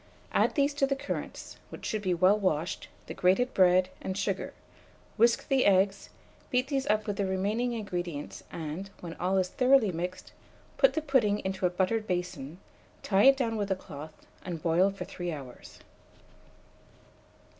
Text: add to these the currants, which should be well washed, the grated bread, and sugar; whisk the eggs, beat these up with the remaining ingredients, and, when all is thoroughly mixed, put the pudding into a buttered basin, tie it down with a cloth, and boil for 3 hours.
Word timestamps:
add 0.31 0.49
to 0.49 0.55
these 0.55 0.73
the 0.73 0.95
currants, 0.95 1.57
which 1.69 1.85
should 1.85 2.01
be 2.01 2.11
well 2.11 2.35
washed, 2.39 2.87
the 3.05 3.13
grated 3.13 3.53
bread, 3.53 3.89
and 4.01 4.17
sugar; 4.17 4.51
whisk 5.15 5.47
the 5.47 5.63
eggs, 5.63 6.09
beat 6.49 6.69
these 6.69 6.87
up 6.87 7.05
with 7.05 7.17
the 7.17 7.25
remaining 7.27 7.73
ingredients, 7.73 8.43
and, 8.51 8.89
when 9.01 9.13
all 9.19 9.37
is 9.37 9.49
thoroughly 9.49 9.91
mixed, 9.91 10.31
put 10.75 10.93
the 10.93 11.03
pudding 11.03 11.37
into 11.45 11.67
a 11.67 11.69
buttered 11.69 12.07
basin, 12.07 12.57
tie 13.03 13.25
it 13.25 13.37
down 13.37 13.57
with 13.57 13.69
a 13.69 13.75
cloth, 13.75 14.25
and 14.43 14.63
boil 14.63 14.89
for 14.89 15.05
3 15.05 15.31
hours. 15.31 15.81